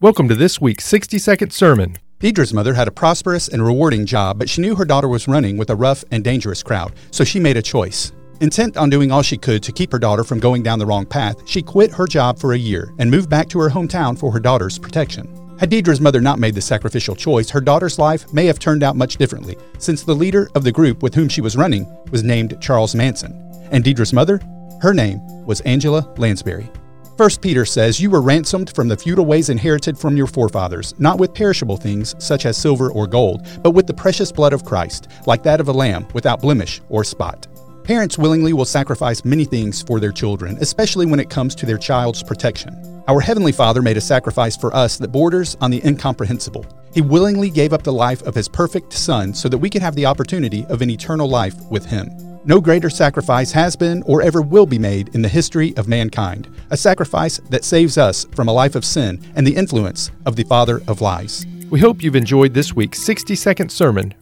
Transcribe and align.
Welcome 0.00 0.28
to 0.28 0.34
this 0.34 0.60
week's 0.60 0.84
60 0.86 1.18
second 1.18 1.52
sermon. 1.52 1.98
Deirdre's 2.18 2.52
mother 2.52 2.74
had 2.74 2.88
a 2.88 2.90
prosperous 2.90 3.46
and 3.46 3.64
rewarding 3.64 4.06
job, 4.06 4.40
but 4.40 4.50
she 4.50 4.60
knew 4.60 4.74
her 4.74 4.84
daughter 4.84 5.06
was 5.06 5.28
running 5.28 5.56
with 5.56 5.70
a 5.70 5.76
rough 5.76 6.02
and 6.10 6.24
dangerous 6.24 6.64
crowd, 6.64 6.94
so 7.12 7.22
she 7.22 7.38
made 7.38 7.56
a 7.56 7.62
choice. 7.62 8.10
Intent 8.40 8.76
on 8.76 8.90
doing 8.90 9.12
all 9.12 9.22
she 9.22 9.38
could 9.38 9.62
to 9.62 9.70
keep 9.70 9.92
her 9.92 9.98
daughter 10.00 10.24
from 10.24 10.40
going 10.40 10.64
down 10.64 10.80
the 10.80 10.84
wrong 10.84 11.06
path, 11.06 11.48
she 11.48 11.62
quit 11.62 11.92
her 11.92 12.08
job 12.08 12.40
for 12.40 12.54
a 12.54 12.58
year 12.58 12.92
and 12.98 13.08
moved 13.08 13.30
back 13.30 13.48
to 13.50 13.60
her 13.60 13.70
hometown 13.70 14.18
for 14.18 14.32
her 14.32 14.40
daughter's 14.40 14.80
protection. 14.80 15.28
Had 15.60 15.70
Deirdre's 15.70 16.00
mother 16.00 16.20
not 16.20 16.40
made 16.40 16.56
the 16.56 16.60
sacrificial 16.60 17.14
choice, 17.14 17.48
her 17.50 17.60
daughter's 17.60 17.96
life 17.96 18.30
may 18.32 18.46
have 18.46 18.58
turned 18.58 18.82
out 18.82 18.96
much 18.96 19.16
differently, 19.16 19.56
since 19.78 20.02
the 20.02 20.12
leader 20.12 20.50
of 20.56 20.64
the 20.64 20.72
group 20.72 21.04
with 21.04 21.14
whom 21.14 21.28
she 21.28 21.40
was 21.40 21.56
running 21.56 21.86
was 22.10 22.24
named 22.24 22.60
Charles 22.60 22.96
Manson. 22.96 23.32
And 23.70 23.84
Deidre's 23.84 24.12
mother? 24.12 24.40
Her 24.82 24.92
name 24.92 25.20
was 25.46 25.60
Angela 25.60 26.12
Lansbury. 26.18 26.68
1 27.16 27.30
Peter 27.40 27.64
says, 27.64 28.00
You 28.00 28.10
were 28.10 28.20
ransomed 28.20 28.74
from 28.74 28.88
the 28.88 28.96
feudal 28.96 29.24
ways 29.24 29.48
inherited 29.48 29.96
from 29.96 30.16
your 30.16 30.26
forefathers, 30.26 30.98
not 30.98 31.16
with 31.16 31.32
perishable 31.32 31.76
things 31.76 32.12
such 32.18 32.44
as 32.44 32.56
silver 32.56 32.90
or 32.90 33.06
gold, 33.06 33.46
but 33.62 33.70
with 33.70 33.86
the 33.86 33.94
precious 33.94 34.32
blood 34.32 34.52
of 34.52 34.64
Christ, 34.64 35.06
like 35.24 35.44
that 35.44 35.60
of 35.60 35.68
a 35.68 35.72
lamb 35.72 36.08
without 36.12 36.40
blemish 36.40 36.80
or 36.88 37.04
spot. 37.04 37.46
Parents 37.84 38.18
willingly 38.18 38.52
will 38.52 38.64
sacrifice 38.64 39.24
many 39.24 39.44
things 39.44 39.80
for 39.80 40.00
their 40.00 40.10
children, 40.10 40.56
especially 40.60 41.06
when 41.06 41.20
it 41.20 41.30
comes 41.30 41.54
to 41.54 41.66
their 41.66 41.78
child's 41.78 42.20
protection. 42.22 42.74
Our 43.06 43.20
Heavenly 43.20 43.52
Father 43.52 43.80
made 43.80 43.96
a 43.96 44.00
sacrifice 44.00 44.56
for 44.56 44.74
us 44.74 44.98
that 44.98 45.12
borders 45.12 45.56
on 45.60 45.70
the 45.70 45.86
incomprehensible. 45.86 46.66
He 46.94 47.00
willingly 47.00 47.50
gave 47.50 47.72
up 47.72 47.84
the 47.84 47.92
life 47.92 48.22
of 48.22 48.34
His 48.34 48.48
perfect 48.48 48.92
Son 48.92 49.32
so 49.32 49.48
that 49.50 49.58
we 49.58 49.70
could 49.70 49.82
have 49.82 49.94
the 49.94 50.06
opportunity 50.06 50.66
of 50.66 50.82
an 50.82 50.90
eternal 50.90 51.28
life 51.28 51.54
with 51.70 51.86
Him. 51.86 52.33
No 52.46 52.60
greater 52.60 52.90
sacrifice 52.90 53.52
has 53.52 53.74
been 53.74 54.02
or 54.02 54.20
ever 54.20 54.42
will 54.42 54.66
be 54.66 54.78
made 54.78 55.14
in 55.14 55.22
the 55.22 55.30
history 55.30 55.74
of 55.78 55.88
mankind, 55.88 56.46
a 56.68 56.76
sacrifice 56.76 57.38
that 57.48 57.64
saves 57.64 57.96
us 57.96 58.26
from 58.32 58.48
a 58.48 58.52
life 58.52 58.74
of 58.74 58.84
sin 58.84 59.18
and 59.34 59.46
the 59.46 59.56
influence 59.56 60.10
of 60.26 60.36
the 60.36 60.44
father 60.44 60.82
of 60.86 61.00
lies. 61.00 61.46
We 61.70 61.80
hope 61.80 62.02
you've 62.02 62.16
enjoyed 62.16 62.52
this 62.52 62.76
week's 62.76 63.00
60 63.00 63.34
second 63.34 63.72
sermon 63.72 64.12